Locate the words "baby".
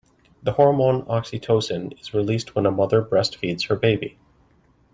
3.75-4.17